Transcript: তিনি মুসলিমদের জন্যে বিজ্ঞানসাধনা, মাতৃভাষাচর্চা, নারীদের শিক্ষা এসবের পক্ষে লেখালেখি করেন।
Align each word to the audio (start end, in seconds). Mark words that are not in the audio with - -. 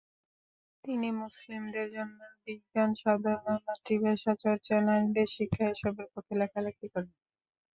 তিনি 0.83 1.07
মুসলিমদের 1.19 1.87
জন্যে 1.91 2.25
বিজ্ঞানসাধনা, 2.45 3.33
মাতৃভাষাচর্চা, 3.65 4.75
নারীদের 4.87 5.27
শিক্ষা 5.35 5.65
এসবের 5.73 6.07
পক্ষে 6.13 6.33
লেখালেখি 6.41 6.87
করেন। 6.93 7.13